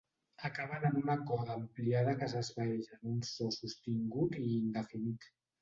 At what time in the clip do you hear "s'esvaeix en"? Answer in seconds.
2.33-3.13